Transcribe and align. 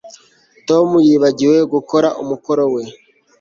Tom 0.67 0.87
yibagiwe 1.07 1.57
gukora 1.73 2.07
umukoro 2.21 2.63
we 2.73 2.81